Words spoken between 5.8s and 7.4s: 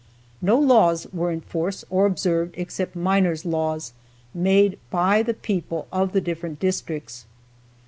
of the different districts.